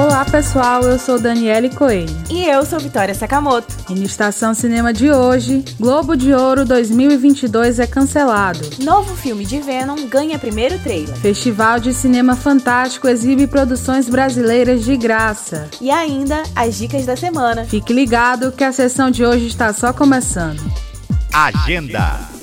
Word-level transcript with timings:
Olá 0.00 0.24
pessoal, 0.24 0.82
eu 0.84 0.98
sou 0.98 1.20
Daniele 1.20 1.68
Coelho. 1.68 2.08
E 2.30 2.42
eu 2.46 2.64
sou 2.64 2.80
Vitória 2.80 3.14
Sakamoto. 3.14 3.76
E 3.90 3.94
no 3.94 4.06
Estação 4.06 4.54
Cinema 4.54 4.94
de 4.94 5.10
hoje, 5.10 5.62
Globo 5.78 6.16
de 6.16 6.32
Ouro 6.32 6.64
2022 6.64 7.78
é 7.78 7.86
cancelado. 7.86 8.60
Novo 8.82 9.14
filme 9.14 9.44
de 9.44 9.60
Venom 9.60 10.06
ganha 10.06 10.38
primeiro 10.38 10.78
trailer. 10.78 11.14
Festival 11.16 11.78
de 11.78 11.92
Cinema 11.92 12.34
Fantástico 12.34 13.08
exibe 13.08 13.46
produções 13.46 14.08
brasileiras 14.08 14.86
de 14.86 14.96
graça. 14.96 15.68
E 15.82 15.90
ainda 15.90 16.44
as 16.56 16.78
dicas 16.78 17.04
da 17.04 17.14
semana. 17.14 17.66
Fique 17.66 17.92
ligado 17.92 18.52
que 18.52 18.64
a 18.64 18.72
sessão 18.72 19.10
de 19.10 19.22
hoje 19.22 19.48
está 19.48 19.70
só 19.74 19.92
começando. 19.92 20.62
Agenda. 21.30 22.39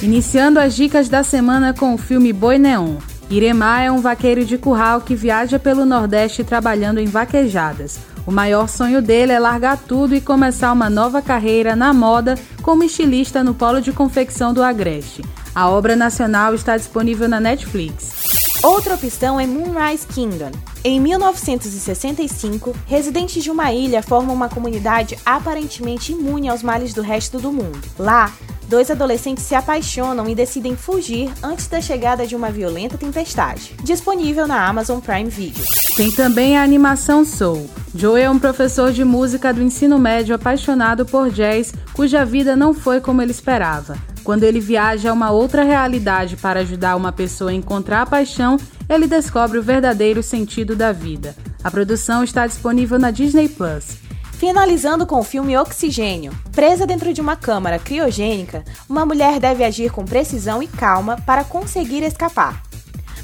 Iniciando 0.00 0.60
as 0.60 0.76
dicas 0.76 1.08
da 1.08 1.24
semana 1.24 1.74
com 1.74 1.92
o 1.92 1.98
filme 1.98 2.32
Boi 2.32 2.56
Neon. 2.56 2.98
Iremar 3.28 3.82
é 3.82 3.90
um 3.90 4.00
vaqueiro 4.00 4.44
de 4.44 4.56
curral 4.56 5.00
que 5.00 5.16
viaja 5.16 5.58
pelo 5.58 5.84
Nordeste 5.84 6.44
trabalhando 6.44 6.98
em 6.98 7.06
vaquejadas. 7.06 7.98
O 8.24 8.30
maior 8.30 8.68
sonho 8.68 9.02
dele 9.02 9.32
é 9.32 9.40
largar 9.40 9.76
tudo 9.76 10.14
e 10.14 10.20
começar 10.20 10.72
uma 10.72 10.88
nova 10.88 11.20
carreira 11.20 11.74
na 11.74 11.92
moda 11.92 12.38
como 12.62 12.84
estilista 12.84 13.42
no 13.42 13.54
polo 13.54 13.80
de 13.80 13.90
confecção 13.90 14.54
do 14.54 14.62
Agreste. 14.62 15.24
A 15.52 15.68
obra 15.68 15.96
nacional 15.96 16.54
está 16.54 16.76
disponível 16.76 17.28
na 17.28 17.40
Netflix. 17.40 18.28
Outra 18.62 18.94
opção 18.94 19.40
é 19.40 19.46
Moonrise 19.46 20.06
Kingdom. 20.06 20.52
Em 20.84 21.00
1965, 21.00 22.74
residentes 22.86 23.42
de 23.42 23.50
uma 23.50 23.72
ilha 23.72 24.02
formam 24.02 24.34
uma 24.34 24.48
comunidade 24.48 25.18
aparentemente 25.26 26.12
imune 26.12 26.48
aos 26.48 26.62
males 26.62 26.94
do 26.94 27.02
resto 27.02 27.38
do 27.38 27.52
mundo. 27.52 27.80
Lá, 27.98 28.32
dois 28.68 28.90
adolescentes 28.90 29.44
se 29.44 29.54
apaixonam 29.54 30.28
e 30.28 30.34
decidem 30.34 30.76
fugir 30.76 31.30
antes 31.42 31.66
da 31.66 31.80
chegada 31.80 32.26
de 32.26 32.36
uma 32.36 32.50
violenta 32.50 32.98
tempestade. 32.98 33.74
Disponível 33.82 34.46
na 34.46 34.66
Amazon 34.66 35.00
Prime 35.00 35.30
Video. 35.30 35.64
Tem 35.96 36.10
também 36.10 36.56
a 36.56 36.62
animação 36.62 37.24
Soul. 37.24 37.68
Joe 37.94 38.20
é 38.20 38.30
um 38.30 38.38
professor 38.38 38.92
de 38.92 39.04
música 39.04 39.52
do 39.52 39.62
ensino 39.62 39.98
médio 39.98 40.34
apaixonado 40.34 41.06
por 41.06 41.30
jazz, 41.30 41.72
cuja 41.94 42.24
vida 42.24 42.54
não 42.54 42.74
foi 42.74 43.00
como 43.00 43.22
ele 43.22 43.30
esperava. 43.30 43.96
Quando 44.22 44.44
ele 44.44 44.60
viaja 44.60 45.10
a 45.10 45.14
uma 45.14 45.30
outra 45.30 45.62
realidade 45.62 46.36
para 46.36 46.60
ajudar 46.60 46.96
uma 46.96 47.10
pessoa 47.10 47.50
a 47.50 47.54
encontrar 47.54 48.02
a 48.02 48.06
paixão, 48.06 48.58
ele 48.88 49.06
descobre 49.06 49.58
o 49.58 49.62
verdadeiro 49.62 50.22
sentido 50.22 50.76
da 50.76 50.92
vida. 50.92 51.34
A 51.64 51.70
produção 51.70 52.22
está 52.22 52.46
disponível 52.46 52.98
na 52.98 53.10
Disney 53.10 53.48
Plus. 53.48 54.07
Finalizando 54.38 55.04
com 55.04 55.18
o 55.18 55.24
filme 55.24 55.58
Oxigênio. 55.58 56.32
Presa 56.52 56.86
dentro 56.86 57.12
de 57.12 57.20
uma 57.20 57.34
câmara 57.34 57.76
criogênica, 57.76 58.64
uma 58.88 59.04
mulher 59.04 59.40
deve 59.40 59.64
agir 59.64 59.90
com 59.90 60.04
precisão 60.04 60.62
e 60.62 60.68
calma 60.68 61.20
para 61.26 61.42
conseguir 61.42 62.04
escapar. 62.04 62.62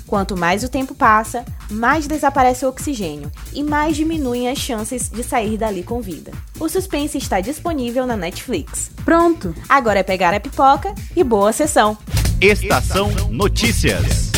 Quanto 0.09 0.37
mais 0.37 0.65
o 0.65 0.69
tempo 0.69 0.93
passa, 0.93 1.45
mais 1.71 2.09
desaparece 2.09 2.67
o 2.67 2.69
oxigênio 2.69 3.31
e 3.53 3.62
mais 3.62 3.97
diminuem 3.97 4.48
as 4.48 4.59
chances 4.59 5.09
de 5.09 5.23
sair 5.23 5.56
dali 5.56 5.84
com 5.84 6.01
vida. 6.01 6.33
O 6.59 6.69
suspense 6.69 7.17
está 7.17 7.41
disponível 7.41 8.06
na 8.06 8.17
Netflix. 8.17 8.91
Pronto! 9.05 9.55
Agora 9.69 10.01
é 10.01 10.03
pegar 10.03 10.34
a 10.34 10.41
pipoca 10.41 10.93
e 11.15 11.23
boa 11.23 11.53
sessão! 11.53 11.97
Estação 12.41 13.09
Notícias. 13.31 14.34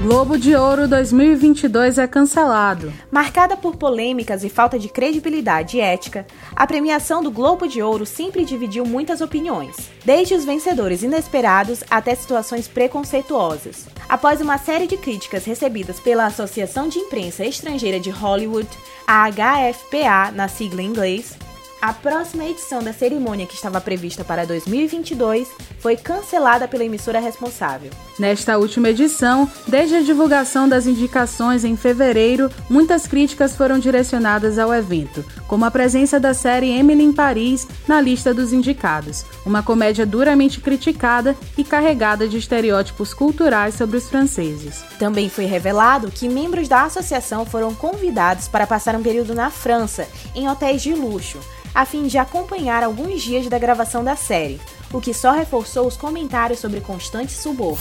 Globo 0.00 0.38
de 0.38 0.54
Ouro 0.54 0.86
2022 0.86 1.98
é 1.98 2.06
cancelado. 2.06 2.92
Marcada 3.10 3.56
por 3.56 3.74
polêmicas 3.74 4.44
e 4.44 4.48
falta 4.48 4.78
de 4.78 4.88
credibilidade 4.88 5.76
e 5.76 5.80
ética, 5.80 6.24
a 6.54 6.64
premiação 6.68 7.20
do 7.20 7.32
Globo 7.32 7.66
de 7.66 7.82
Ouro 7.82 8.06
sempre 8.06 8.44
dividiu 8.44 8.84
muitas 8.86 9.20
opiniões, 9.20 9.90
desde 10.04 10.34
os 10.34 10.44
vencedores 10.44 11.02
inesperados 11.02 11.82
até 11.90 12.14
situações 12.14 12.68
preconceituosas. 12.68 13.88
Após 14.08 14.40
uma 14.40 14.56
série 14.56 14.86
de 14.86 14.96
críticas 14.96 15.44
recebidas 15.44 15.98
pela 15.98 16.26
Associação 16.26 16.88
de 16.88 17.00
Imprensa 17.00 17.44
Estrangeira 17.44 17.98
de 17.98 18.10
Hollywood, 18.10 18.68
a 19.04 19.28
HFPA 19.28 20.30
na 20.32 20.46
sigla 20.46 20.80
em 20.80 20.86
inglês, 20.86 21.36
a 21.80 21.92
próxima 21.92 22.44
edição 22.44 22.82
da 22.82 22.92
cerimônia, 22.92 23.46
que 23.46 23.54
estava 23.54 23.80
prevista 23.80 24.24
para 24.24 24.44
2022, 24.44 25.48
foi 25.78 25.96
cancelada 25.96 26.66
pela 26.66 26.84
emissora 26.84 27.20
responsável. 27.20 27.90
Nesta 28.18 28.58
última 28.58 28.90
edição, 28.90 29.48
desde 29.66 29.94
a 29.94 30.02
divulgação 30.02 30.68
das 30.68 30.86
indicações 30.86 31.64
em 31.64 31.76
fevereiro, 31.76 32.50
muitas 32.68 33.06
críticas 33.06 33.54
foram 33.54 33.78
direcionadas 33.78 34.58
ao 34.58 34.74
evento, 34.74 35.24
como 35.46 35.64
a 35.64 35.70
presença 35.70 36.18
da 36.18 36.34
série 36.34 36.70
Emily 36.70 37.04
em 37.04 37.12
Paris 37.12 37.66
na 37.86 38.00
lista 38.00 38.34
dos 38.34 38.52
indicados, 38.52 39.24
uma 39.46 39.62
comédia 39.62 40.04
duramente 40.04 40.60
criticada 40.60 41.36
e 41.56 41.62
carregada 41.62 42.26
de 42.26 42.38
estereótipos 42.38 43.14
culturais 43.14 43.74
sobre 43.74 43.96
os 43.96 44.08
franceses. 44.08 44.82
Também 44.98 45.28
foi 45.28 45.44
revelado 45.44 46.10
que 46.10 46.28
membros 46.28 46.66
da 46.66 46.82
associação 46.82 47.46
foram 47.46 47.72
convidados 47.72 48.48
para 48.48 48.66
passar 48.66 48.96
um 48.96 49.02
período 49.02 49.34
na 49.34 49.48
França, 49.48 50.08
em 50.34 50.48
hotéis 50.48 50.82
de 50.82 50.92
luxo 50.92 51.38
a 51.78 51.84
fim 51.84 52.08
de 52.08 52.18
acompanhar 52.18 52.82
alguns 52.82 53.22
dias 53.22 53.46
da 53.46 53.56
gravação 53.56 54.02
da 54.02 54.16
série, 54.16 54.60
o 54.92 55.00
que 55.00 55.14
só 55.14 55.30
reforçou 55.30 55.86
os 55.86 55.96
comentários 55.96 56.58
sobre 56.58 56.80
constante 56.80 57.30
suborno. 57.30 57.78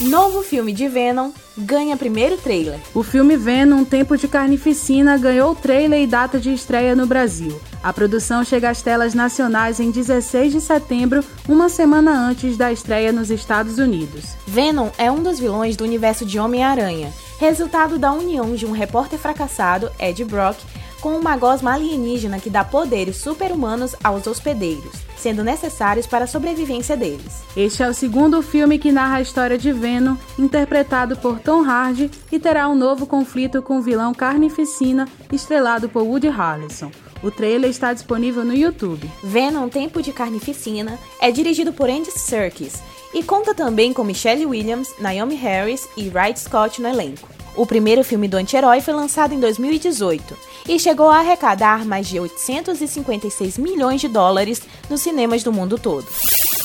Novo 0.00 0.42
filme 0.42 0.72
de 0.72 0.88
Venom 0.88 1.30
ganha 1.54 1.94
primeiro 1.94 2.38
trailer. 2.38 2.80
O 2.94 3.02
filme 3.02 3.36
Venom 3.36 3.84
Tempo 3.84 4.16
de 4.16 4.26
Carnificina 4.26 5.18
ganhou 5.18 5.54
trailer 5.54 6.00
e 6.00 6.06
data 6.06 6.40
de 6.40 6.54
estreia 6.54 6.96
no 6.96 7.06
Brasil. 7.06 7.60
A 7.82 7.92
produção 7.92 8.42
chega 8.42 8.70
às 8.70 8.80
telas 8.80 9.12
nacionais 9.12 9.78
em 9.78 9.90
16 9.90 10.50
de 10.50 10.60
setembro, 10.62 11.22
uma 11.46 11.68
semana 11.68 12.12
antes 12.12 12.56
da 12.56 12.72
estreia 12.72 13.12
nos 13.12 13.30
Estados 13.30 13.76
Unidos. 13.76 14.24
Venom 14.46 14.88
é 14.96 15.10
um 15.12 15.22
dos 15.22 15.38
vilões 15.38 15.76
do 15.76 15.84
universo 15.84 16.24
de 16.24 16.38
Homem-Aranha, 16.38 17.12
resultado 17.38 17.98
da 17.98 18.10
união 18.10 18.54
de 18.54 18.64
um 18.64 18.72
repórter 18.72 19.18
fracassado, 19.18 19.90
Ed 19.98 20.24
Brock, 20.24 20.56
com 21.04 21.18
uma 21.18 21.36
gosma 21.36 21.74
alienígena 21.74 22.40
que 22.40 22.48
dá 22.48 22.64
poderes 22.64 23.18
super-humanos 23.18 23.94
aos 24.02 24.26
hospedeiros, 24.26 24.94
sendo 25.18 25.44
necessários 25.44 26.06
para 26.06 26.24
a 26.24 26.26
sobrevivência 26.26 26.96
deles. 26.96 27.42
Este 27.54 27.82
é 27.82 27.88
o 27.90 27.92
segundo 27.92 28.40
filme 28.40 28.78
que 28.78 28.90
narra 28.90 29.16
a 29.16 29.20
história 29.20 29.58
de 29.58 29.70
Venom, 29.70 30.16
interpretado 30.38 31.14
por 31.18 31.38
Tom 31.40 31.62
Hardy, 31.62 32.10
e 32.32 32.38
terá 32.38 32.66
um 32.70 32.74
novo 32.74 33.06
conflito 33.06 33.60
com 33.60 33.76
o 33.76 33.82
vilão 33.82 34.14
Carnificina, 34.14 35.06
estrelado 35.30 35.90
por 35.90 36.04
Woody 36.04 36.28
Harrelson. 36.28 36.90
O 37.22 37.30
trailer 37.30 37.68
está 37.68 37.92
disponível 37.92 38.42
no 38.42 38.54
YouTube. 38.54 39.06
Venom 39.22 39.68
Tempo 39.68 40.00
de 40.00 40.10
Carnificina 40.10 40.98
é 41.20 41.30
dirigido 41.30 41.70
por 41.70 41.90
Andy 41.90 42.12
Serkis 42.12 42.82
e 43.12 43.22
conta 43.22 43.54
também 43.54 43.92
com 43.92 44.04
Michelle 44.04 44.46
Williams, 44.46 44.94
Naomi 44.98 45.34
Harris 45.34 45.86
e 45.98 46.08
Wright 46.08 46.40
Scott 46.40 46.80
no 46.80 46.88
elenco. 46.88 47.28
O 47.56 47.64
primeiro 47.64 48.02
filme 48.02 48.26
do 48.26 48.36
anti-herói 48.36 48.80
foi 48.80 48.94
lançado 48.94 49.32
em 49.32 49.38
2018 49.38 50.36
e 50.68 50.78
chegou 50.78 51.08
a 51.08 51.18
arrecadar 51.18 51.84
mais 51.84 52.08
de 52.08 52.18
856 52.18 53.58
milhões 53.58 54.00
de 54.00 54.08
dólares 54.08 54.60
nos 54.90 55.00
cinemas 55.00 55.42
do 55.42 55.52
mundo 55.52 55.78
todo. 55.78 56.06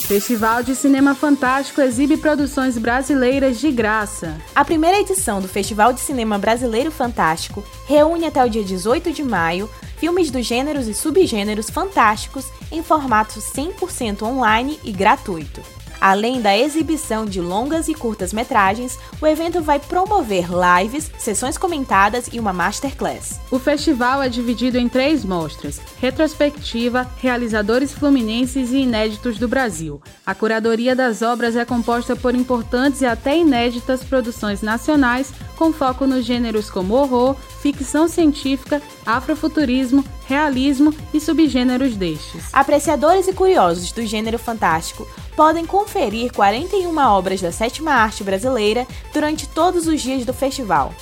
Festival 0.10 0.64
de 0.64 0.76
Cinema 0.76 1.14
Fantástico 1.14 1.82
exibe 1.82 2.18
produções 2.18 2.76
brasileiras 2.80 3.60
de 3.60 3.72
graça. 3.72 4.36
A 4.56 4.66
primeira 4.66 5.00
edição 5.00 5.40
do 5.40 5.48
Festival 5.48 5.94
de 5.94 6.00
Cinema 6.00 6.40
Brasileiro 6.40 6.90
Fantástico 6.90 7.64
reúne 7.86 8.26
até 8.26 8.44
o 8.44 8.50
dia 8.50 8.64
18 8.64 9.12
de 9.12 9.24
maio 9.24 9.70
filmes 9.98 10.32
dos 10.32 10.48
gêneros 10.48 10.88
e 10.88 10.96
subgêneros 10.96 11.70
fantásticos 11.70 12.46
em 12.72 12.82
formato 12.82 13.40
100% 13.40 14.24
online 14.24 14.80
e 14.84 14.92
gratuito. 14.92 15.62
Além 16.02 16.42
da 16.42 16.58
exibição 16.58 17.26
de 17.26 17.42
longas 17.42 17.88
e 17.88 17.94
curtas 17.94 18.32
metragens, 18.32 18.98
o 19.22 19.28
evento 19.28 19.62
vai 19.62 19.80
promover 19.80 20.48
lives, 20.50 21.12
sessões 21.18 21.58
comentadas 21.58 22.30
e 22.32 22.40
uma 22.40 22.54
masterclass. 22.54 23.40
O 23.52 23.60
festival 23.60 24.22
é 24.22 24.30
dividido 24.30 24.78
em 24.78 24.88
três 24.88 25.26
mostras: 25.26 25.82
retrospectiva, 26.00 27.10
realizadores 27.18 27.92
fluminenses 27.92 28.72
e 28.72 28.78
inéditos 28.78 29.38
do 29.38 29.48
Brasil. 29.48 30.02
A 30.26 30.34
curadoria 30.34 30.96
das 30.96 31.22
obras 31.22 31.56
é 31.56 31.66
composta 31.66 32.16
por 32.16 32.34
importantes 32.34 33.02
e 33.02 33.06
até 33.06 33.38
inéditas 33.38 34.04
produções 34.04 34.62
nacionais, 34.62 35.34
com 35.56 35.74
foco 35.74 36.08
nos 36.08 36.26
gêneros 36.26 36.70
como 36.70 36.94
horror, 36.94 37.36
ficção 37.62 38.08
científica, 38.08 38.82
afrofuturismo, 39.06 40.04
realismo 40.30 40.94
e 41.12 41.20
subgêneros 41.20 41.96
destes. 41.96 42.46
Apreciadores 42.54 43.28
e 43.28 43.34
curiosos 43.34 43.92
do 43.92 44.06
gênero 44.06 44.38
fantástico 44.38 45.08
podem 45.36 45.66
conferir 45.66 46.32
41 46.32 46.96
obras 47.00 47.42
da 47.42 47.52
sétima 47.52 47.94
arte 47.94 48.24
brasileira 48.24 48.86
durante 49.12 49.50
todos 49.50 49.88
os 49.88 50.00
dias 50.00 50.24
do 50.24 50.34
festival. 50.34 50.94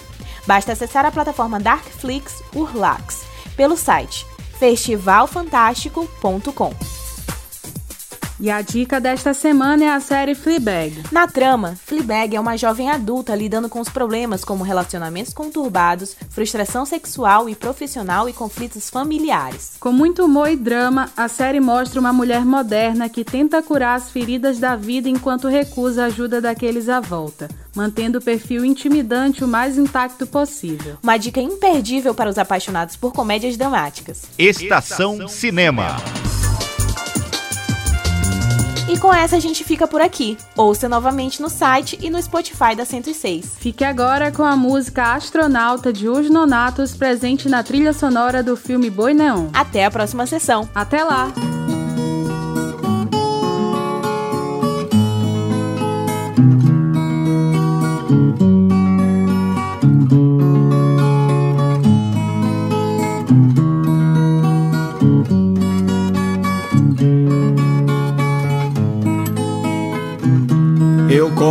Basta 0.47 0.71
acessar 0.71 1.05
a 1.05 1.11
plataforma 1.11 1.59
Darkflix 1.59 2.41
Urlax, 2.55 3.25
pelo 3.57 3.75
site 3.75 4.25
festivalfantástico.com. 4.57 6.96
E 8.39 8.51
a 8.51 8.61
dica 8.61 9.01
desta 9.01 9.33
semana 9.33 9.85
é 9.85 9.89
a 9.89 9.99
série 9.99 10.35
Fleabag. 10.35 11.01
Na 11.11 11.27
trama, 11.27 11.75
Fleabag 11.83 12.35
é 12.35 12.39
uma 12.39 12.55
jovem 12.55 12.87
adulta 12.87 13.35
lidando 13.35 13.67
com 13.67 13.79
os 13.79 13.89
problemas 13.89 14.45
como 14.45 14.63
relacionamentos 14.63 15.33
conturbados, 15.33 16.15
frustração 16.29 16.85
sexual 16.85 17.49
e 17.49 17.55
profissional 17.55 18.29
e 18.29 18.33
conflitos 18.33 18.91
familiares. 18.91 19.71
Com 19.79 19.91
muito 19.91 20.23
humor 20.23 20.49
e 20.49 20.55
drama, 20.55 21.09
a 21.17 21.27
série 21.27 21.59
mostra 21.59 21.99
uma 21.99 22.13
mulher 22.13 22.45
moderna 22.45 23.09
que 23.09 23.25
tenta 23.25 23.63
curar 23.63 23.95
as 23.95 24.11
feridas 24.11 24.59
da 24.59 24.75
vida 24.75 25.09
enquanto 25.09 25.47
recusa 25.47 26.03
a 26.03 26.05
ajuda 26.05 26.39
daqueles 26.39 26.89
à 26.89 26.99
volta, 26.99 27.49
mantendo 27.75 28.19
o 28.19 28.23
perfil 28.23 28.63
intimidante 28.63 29.43
o 29.43 29.47
mais 29.47 29.79
intacto 29.79 30.27
possível. 30.27 30.97
Uma 31.01 31.17
dica 31.17 31.41
imperdível 31.41 32.13
para 32.13 32.29
os 32.29 32.37
apaixonados 32.37 32.95
por 32.95 33.13
comédias 33.13 33.57
dramáticas. 33.57 34.25
Estação 34.37 35.27
Cinema. 35.27 35.97
E 38.87 38.97
com 38.97 39.13
essa 39.13 39.35
a 39.35 39.39
gente 39.39 39.63
fica 39.63 39.85
por 39.87 40.01
aqui. 40.01 40.37
Ouça 40.55 40.87
novamente 40.87 41.41
no 41.41 41.49
site 41.49 41.97
e 42.01 42.09
no 42.09 42.21
Spotify 42.21 42.75
da 42.75 42.85
106. 42.85 43.57
Fique 43.59 43.83
agora 43.83 44.31
com 44.31 44.43
a 44.43 44.55
música 44.55 45.13
Astronauta 45.13 45.91
de 45.91 46.07
Os 46.07 46.29
Nonatos 46.29 46.95
presente 46.95 47.49
na 47.49 47.63
trilha 47.63 47.91
sonora 47.91 48.41
do 48.41 48.55
filme 48.55 48.89
Boi 48.89 49.13
Neon. 49.13 49.49
Até 49.53 49.85
a 49.85 49.91
próxima 49.91 50.25
sessão. 50.25 50.69
Até 50.73 51.03
lá! 51.03 51.56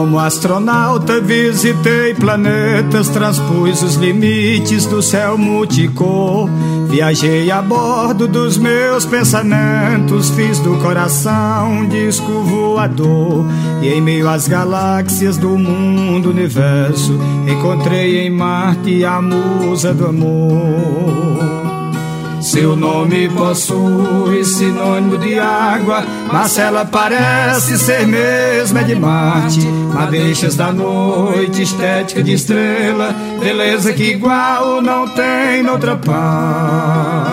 Como 0.06 0.20
astronauta, 0.20 1.20
visitei 1.20 2.14
planetas, 2.14 3.08
transpus 3.08 3.82
os 3.82 3.96
limites 3.96 4.86
do 4.86 5.02
céu 5.02 5.36
multicor. 5.36 6.48
Viajei 6.88 7.50
a 7.50 7.60
bordo 7.60 8.28
dos 8.28 8.56
meus 8.56 9.04
pensamentos, 9.04 10.30
fiz 10.30 10.60
do 10.60 10.76
coração 10.78 11.72
um 11.72 11.88
disco 11.88 12.40
voador. 12.42 13.44
E 13.82 13.88
em 13.88 14.00
meio 14.00 14.28
às 14.28 14.46
galáxias 14.46 15.36
do 15.36 15.58
mundo 15.58 16.30
universo, 16.30 17.18
encontrei 17.48 18.20
em 18.20 18.30
Marte 18.30 19.04
a 19.04 19.20
musa 19.20 19.92
do 19.92 20.06
amor. 20.06 21.65
Seu 22.40 22.76
nome 22.76 23.28
possui 23.30 24.44
sinônimo 24.44 25.18
de 25.18 25.38
água, 25.38 26.04
mas 26.32 26.58
ela 26.58 26.84
parece 26.84 27.78
ser 27.78 28.06
mesmo 28.06 28.78
é 28.78 28.84
de 28.84 28.94
Marte. 28.94 29.66
Madeixas 29.66 30.54
da 30.54 30.72
noite, 30.72 31.62
estética 31.62 32.22
de 32.22 32.32
estrela, 32.32 33.14
beleza 33.40 33.92
que 33.92 34.12
igual 34.12 34.80
não 34.80 35.08
tem 35.08 35.62
noutra 35.62 35.96
parte. 35.96 37.25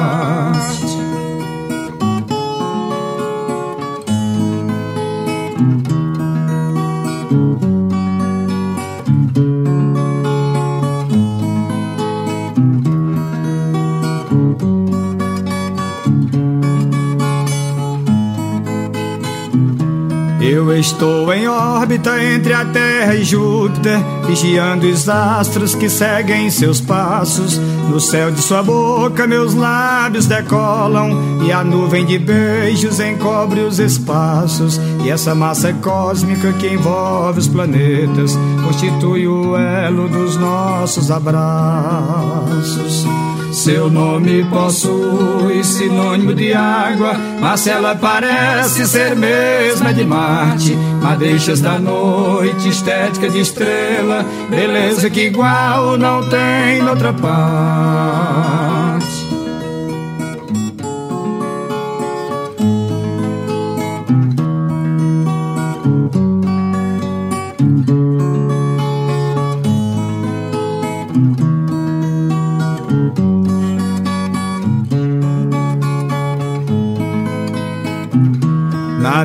Eu 20.54 20.72
estou 20.78 21.34
em 21.34 21.48
órbita 21.48 22.24
entre 22.24 22.54
a 22.54 22.64
Terra 22.64 23.16
e 23.16 23.24
Júpiter, 23.24 23.98
vigiando 24.28 24.86
os 24.86 25.10
astros 25.10 25.74
que 25.74 25.90
seguem 25.90 26.48
seus 26.52 26.80
passos. 26.80 27.58
No 27.90 28.00
céu 28.00 28.30
de 28.30 28.40
sua 28.40 28.62
boca, 28.62 29.26
meus 29.26 29.56
lábios 29.56 30.28
decolam, 30.28 31.42
e 31.44 31.52
a 31.52 31.64
nuvem 31.64 32.06
de 32.06 32.20
beijos 32.20 33.00
encobre 33.00 33.62
os 33.62 33.80
espaços. 33.80 34.80
E 35.04 35.10
essa 35.10 35.34
massa 35.34 35.74
cósmica 35.74 36.54
que 36.54 36.68
envolve 36.68 37.40
os 37.40 37.48
planetas 37.48 38.38
constitui 38.64 39.28
o 39.28 39.58
elo 39.58 40.08
dos 40.08 40.38
nossos 40.38 41.10
abraços. 41.10 43.08
Seu 43.54 43.88
nome 43.88 44.44
possui 44.46 45.64
sinônimo 45.64 46.34
de 46.34 46.52
água, 46.54 47.14
mas 47.40 47.68
ela 47.68 47.96
parece 47.96 48.88
ser 48.88 49.16
mesma 49.16 49.94
de 49.94 50.04
Marte. 50.04 50.76
Madeixas 51.04 51.62
da 51.62 51.78
noite, 51.78 52.70
estética 52.70 53.30
de 53.30 53.42
estrela, 53.42 54.26
beleza 54.50 55.08
que 55.08 55.28
igual 55.28 56.00
não 56.00 56.28
tem 56.28 56.82
noutra 56.82 57.14
parte. 57.14 58.83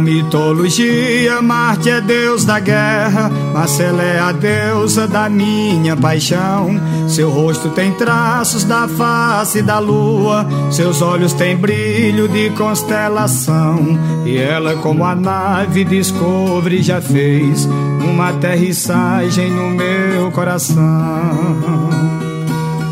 Mitologia, 0.09 1.43
Marte 1.43 1.91
é 1.91 2.01
deus 2.01 2.43
da 2.43 2.59
guerra, 2.59 3.31
mas 3.53 3.79
ela 3.79 4.03
é 4.03 4.19
a 4.19 4.33
deusa 4.33 5.07
da 5.07 5.29
minha 5.29 5.95
paixão. 5.95 6.81
Seu 7.07 7.29
rosto 7.29 7.69
tem 7.71 7.93
traços 7.93 8.65
da 8.65 8.89
face 8.89 9.61
da 9.61 9.79
lua, 9.79 10.47
seus 10.71 11.03
olhos 11.03 11.35
têm 11.35 11.57
brilho 11.57 12.27
de 12.27 12.49
constelação. 12.51 13.99
E 14.25 14.39
ela, 14.39 14.77
como 14.77 15.05
a 15.05 15.15
nave 15.15 15.85
Discovery, 15.85 16.83
já 16.83 17.03
fez 17.03 17.67
uma 17.67 18.31
aterrissagem 18.31 19.51
no 19.51 19.71
meu 19.71 20.31
coração. 20.33 21.88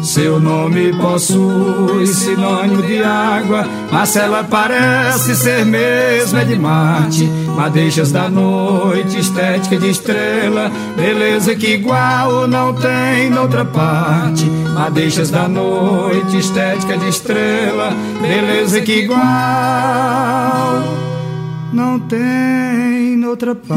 Seu 0.06 0.38
nome 0.38 0.92
possui 0.92 2.06
sinônimo 2.06 2.80
de 2.82 3.02
água, 3.02 3.66
mas 3.90 4.14
ela 4.14 4.44
parece 4.44 5.34
ser 5.34 5.66
mesmo 5.66 6.38
é 6.38 6.44
de 6.44 6.56
Marte. 6.56 7.25
Madeixas 7.56 8.12
da 8.12 8.28
noite, 8.28 9.18
estética 9.18 9.76
de 9.76 9.90
estrela, 9.90 10.70
beleza 10.96 11.56
que 11.56 11.75
igual 11.75 12.46
não 12.46 12.72
tem 12.72 13.30
noutra 13.30 13.64
parte. 13.64 14.44
Madeixas 14.75 15.28
da 15.28 15.48
noite, 15.48 16.38
estética 16.38 16.96
de 16.96 17.08
estrela, 17.08 17.92
beleza 18.22 18.80
que 18.82 19.00
igual 19.00 19.18
não 21.72 21.98
tem 21.98 23.16
noutra 23.16 23.56
parte. 23.56 23.76